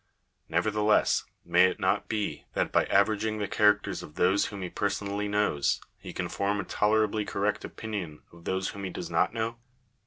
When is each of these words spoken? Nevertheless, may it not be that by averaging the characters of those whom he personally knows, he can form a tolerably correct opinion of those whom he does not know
Nevertheless, 0.49 1.25
may 1.45 1.65
it 1.65 1.79
not 1.79 2.07
be 2.07 2.45
that 2.55 2.71
by 2.71 2.85
averaging 2.85 3.37
the 3.37 3.47
characters 3.47 4.01
of 4.01 4.15
those 4.15 4.47
whom 4.47 4.63
he 4.63 4.69
personally 4.71 5.27
knows, 5.27 5.79
he 5.99 6.11
can 6.11 6.27
form 6.27 6.59
a 6.59 6.63
tolerably 6.63 7.23
correct 7.23 7.63
opinion 7.63 8.23
of 8.33 8.45
those 8.45 8.69
whom 8.69 8.83
he 8.83 8.89
does 8.89 9.11
not 9.11 9.31
know 9.31 9.57